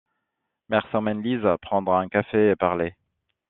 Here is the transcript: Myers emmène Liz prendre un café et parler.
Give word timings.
Myers 0.69 0.87
emmène 0.95 1.21
Liz 1.21 1.45
prendre 1.61 1.93
un 1.93 2.07
café 2.09 2.49
et 2.49 2.55
parler. 2.55 2.95